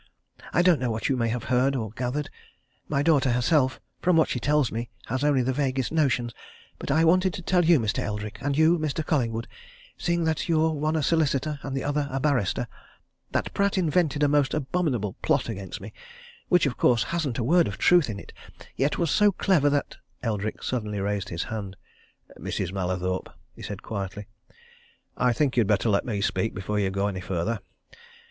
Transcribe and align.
I 0.51 0.63
don't 0.63 0.79
know 0.79 0.89
what 0.89 1.09
you 1.09 1.15
may 1.15 1.27
have 1.27 1.43
heard, 1.43 1.75
or 1.75 1.91
gathered 1.91 2.31
my 2.87 3.03
daughter 3.03 3.33
herself, 3.33 3.79
from 4.01 4.17
what 4.17 4.29
she 4.29 4.39
tells 4.39 4.71
me, 4.71 4.89
has 5.05 5.23
only 5.23 5.43
the 5.43 5.53
vaguest 5.53 5.91
notions 5.91 6.33
but 6.79 6.89
I 6.89 7.05
wanted 7.05 7.35
to 7.35 7.43
tell 7.43 7.63
you, 7.63 7.79
Mr. 7.79 7.99
Eldrick, 7.99 8.39
and 8.41 8.57
you, 8.57 8.79
Mr. 8.79 9.05
Collingwood 9.05 9.47
seeing 9.99 10.23
that 10.23 10.49
you're 10.49 10.71
one 10.71 10.95
a 10.95 11.03
solicitor 11.03 11.59
and 11.61 11.77
the 11.77 11.83
other 11.83 12.07
a 12.09 12.19
barrister, 12.19 12.67
that 13.29 13.53
Pratt 13.53 13.77
invented 13.77 14.23
a 14.23 14.27
most 14.27 14.55
abominable 14.55 15.17
plot 15.21 15.47
against 15.49 15.79
me, 15.79 15.93
which, 16.49 16.65
of 16.65 16.77
course, 16.77 17.03
hasn't 17.03 17.37
a 17.37 17.43
word 17.43 17.67
of 17.67 17.77
truth 17.77 18.09
in 18.09 18.19
it, 18.19 18.33
yet 18.75 18.97
was 18.97 19.11
so 19.11 19.31
clever 19.31 19.69
that" 19.69 19.97
Eldrick 20.23 20.63
suddenly 20.63 20.99
raised 20.99 21.29
his 21.29 21.43
hand. 21.43 21.77
"Mrs. 22.39 22.71
Mallathorpe!" 22.73 23.29
he 23.55 23.61
said 23.61 23.83
quietly. 23.83 24.25
"I 25.15 25.31
think 25.31 25.55
you 25.55 25.61
had 25.61 25.67
better 25.67 25.89
let 25.89 26.05
me 26.05 26.21
speak 26.21 26.55
before 26.55 26.79
you 26.79 26.89
go 26.89 27.05
any 27.07 27.21
further. 27.21 27.59